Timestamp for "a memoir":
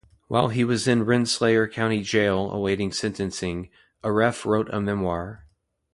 4.73-5.45